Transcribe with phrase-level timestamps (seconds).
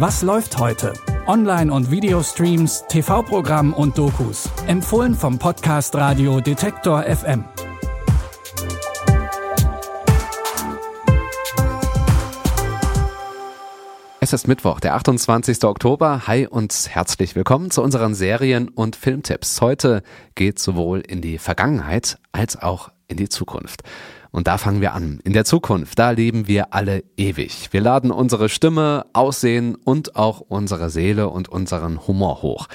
[0.00, 0.92] Was läuft heute?
[1.26, 4.48] Online- und Videostreams, TV-Programm und Dokus.
[4.68, 7.44] Empfohlen vom Podcast Radio Detektor FM.
[14.20, 15.64] Es ist Mittwoch, der 28.
[15.64, 16.28] Oktober.
[16.28, 19.60] Hi und herzlich willkommen zu unseren Serien- und Filmtipps.
[19.60, 20.04] Heute
[20.36, 23.82] geht sowohl in die Vergangenheit als auch in die Zukunft.
[24.30, 25.20] Und da fangen wir an.
[25.24, 27.68] In der Zukunft, da leben wir alle ewig.
[27.70, 32.66] Wir laden unsere Stimme, Aussehen und auch unsere Seele und unseren Humor hoch.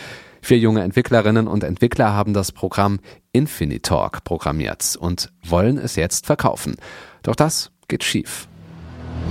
[0.41, 2.99] Vier junge Entwicklerinnen und Entwickler haben das Programm
[3.31, 6.75] Infinitalk programmiert und wollen es jetzt verkaufen.
[7.21, 8.49] Doch das geht schief.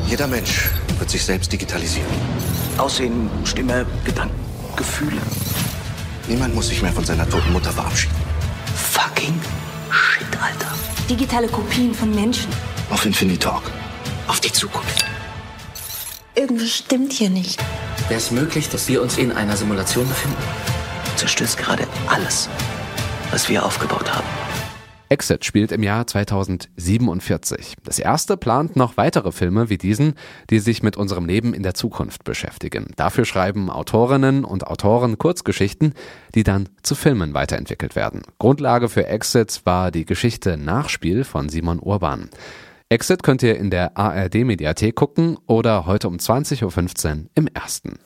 [0.06, 2.08] Jeder Mensch wird sich selbst digitalisieren.
[2.78, 4.34] Aussehen, Stimme, Gedanken,
[4.76, 5.20] Gefühle.
[6.28, 8.21] Niemand muss sich mehr von seiner toten Mutter verabschieden.
[11.10, 12.48] Digitale Kopien von Menschen.
[12.90, 13.62] Auf Infinitalk.
[14.28, 15.04] Auf die Zukunft.
[16.34, 17.60] Irgendwas stimmt hier nicht.
[18.08, 20.42] Wäre es möglich, dass wir uns in einer Simulation befinden?
[21.04, 22.48] Du zerstörst gerade alles,
[23.30, 24.26] was wir aufgebaut haben.
[25.12, 27.74] Exit spielt im Jahr 2047.
[27.84, 30.14] Das erste plant noch weitere Filme wie diesen,
[30.48, 32.86] die sich mit unserem Leben in der Zukunft beschäftigen.
[32.96, 35.92] Dafür schreiben Autorinnen und Autoren Kurzgeschichten,
[36.34, 38.22] die dann zu Filmen weiterentwickelt werden.
[38.38, 42.30] Grundlage für Exit war die Geschichte Nachspiel von Simon Urban.
[42.88, 47.98] Exit könnt ihr in der ARD Mediathek gucken oder heute um 20.15 Uhr im ersten.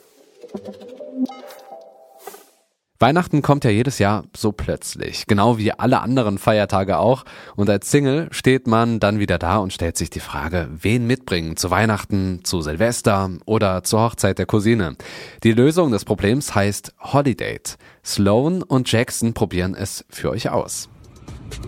[2.99, 7.25] Weihnachten kommt ja jedes Jahr so plötzlich, genau wie alle anderen Feiertage auch.
[7.55, 11.57] Und als Single steht man dann wieder da und stellt sich die Frage, wen mitbringen
[11.57, 14.95] zu Weihnachten, zu Silvester oder zur Hochzeit der Cousine.
[15.43, 17.59] Die Lösung des Problems heißt Holiday.
[18.03, 20.89] Sloan und Jackson probieren es für euch aus.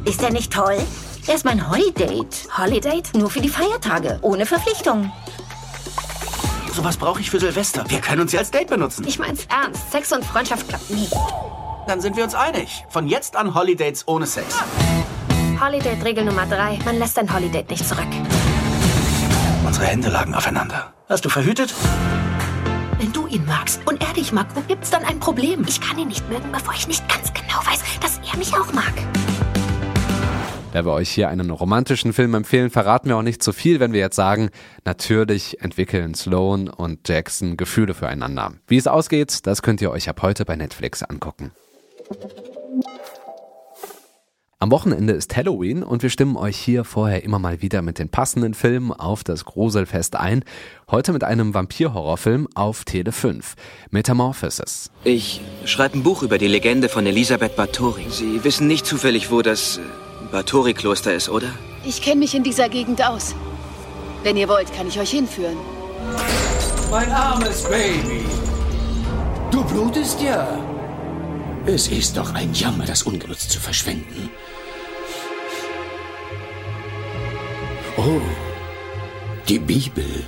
[0.06, 0.78] Ist er nicht toll?
[1.28, 2.24] Er ist mein Holiday.
[2.58, 3.04] Holiday?
[3.16, 5.12] Nur für die Feiertage, ohne Verpflichtung.
[6.80, 7.84] Sowas brauche ich für Silvester.
[7.90, 9.06] Wir können uns ja als Date benutzen.
[9.06, 9.92] Ich mein's ernst.
[9.92, 11.10] Sex und Freundschaft klappt nie.
[11.88, 12.86] Dann sind wir uns einig.
[12.88, 14.56] Von jetzt an Holidates ohne Sex.
[15.60, 16.80] Holiday-Regel Nummer drei.
[16.86, 18.08] Man lässt ein Holiday nicht zurück.
[19.66, 20.94] Unsere Hände lagen aufeinander.
[21.10, 21.74] Hast du verhütet?
[22.98, 25.66] Wenn du ihn magst und er dich mag, wo gibt's dann ein Problem?
[25.68, 28.72] Ich kann ihn nicht mögen, bevor ich nicht ganz genau weiß, dass er mich auch
[28.72, 28.94] mag.
[30.72, 33.92] Da wir euch hier einen romantischen Film empfehlen, verraten wir auch nicht zu viel, wenn
[33.92, 34.52] wir jetzt sagen,
[34.86, 38.54] natürlich entwickeln Sloan und Jackson Gefühle füreinander.
[38.68, 41.52] Wie es ausgeht, das könnt ihr euch ab heute bei Netflix angucken.
[44.60, 48.10] Am Wochenende ist Halloween und wir stimmen euch hier vorher immer mal wieder mit den
[48.10, 50.44] passenden Filmen auf das Gruselfest ein.
[50.92, 53.56] Heute mit einem Vampir-Horrorfilm auf Tele 5.
[53.90, 54.92] Metamorphosis.
[55.04, 58.08] Ich schreibe ein Buch über die Legende von Elisabeth Bathory.
[58.10, 59.80] Sie wissen nicht zufällig, wo das
[60.32, 61.50] Bathory-Kloster ist, oder?
[61.86, 63.36] Ich kenne mich in dieser Gegend aus.
[64.24, 65.58] Wenn ihr wollt, kann ich euch hinführen.
[66.92, 68.26] Mein armes Baby.
[69.52, 70.48] Du blutest ja.
[71.66, 74.30] Es ist doch ein Jammer, das ungenutzt zu verschwenden.
[77.98, 78.22] Oh,
[79.48, 80.28] die Bibel.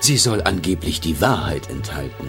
[0.00, 2.28] Sie soll angeblich die Wahrheit enthalten.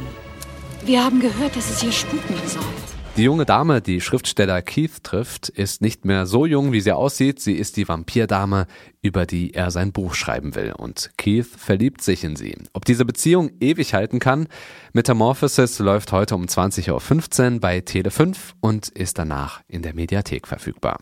[0.86, 2.93] Wir haben gehört, dass es hier spuken soll.
[3.16, 7.40] Die junge Dame, die Schriftsteller Keith trifft, ist nicht mehr so jung, wie sie aussieht.
[7.40, 8.66] Sie ist die Vampirdame,
[9.04, 10.74] über die er sein Buch schreiben will.
[10.76, 12.58] Und Keith verliebt sich in sie.
[12.74, 14.48] Ob diese Beziehung ewig halten kann?
[14.94, 20.98] Metamorphosis läuft heute um 20.15 Uhr bei Tele5 und ist danach in der Mediathek verfügbar.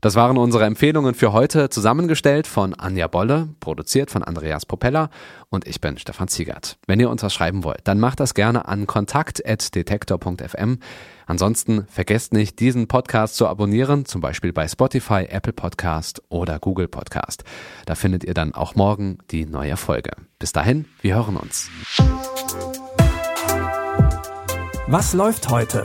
[0.00, 5.10] Das waren unsere Empfehlungen für heute, zusammengestellt von Anja Bolle, produziert von Andreas Propeller
[5.50, 6.78] und ich bin Stefan Ziegert.
[6.86, 10.78] Wenn ihr uns was schreiben wollt, dann macht das gerne an kontakt.detektor.fm.
[11.26, 16.88] Ansonsten vergesst nicht, diesen Podcast zu abonnieren, zum Beispiel bei Spotify, Apple Podcast oder Google
[16.88, 17.44] Podcast.
[17.84, 20.12] Da findet ihr dann auch morgen die neue Folge.
[20.38, 21.68] Bis dahin, wir hören uns.
[24.86, 25.84] Was läuft heute?